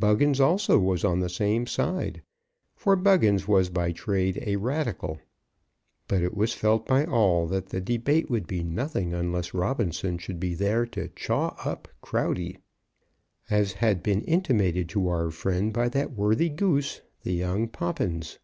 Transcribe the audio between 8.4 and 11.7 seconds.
be nothing unless Robinson should be there to "chaw